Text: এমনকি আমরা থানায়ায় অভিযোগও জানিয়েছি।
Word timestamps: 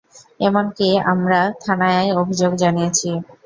এমনকি 0.39 0.87
আমরা 1.11 1.39
থানায়ায় 1.63 2.11
অভিযোগও 2.15 2.61
জানিয়েছি। 2.63 3.09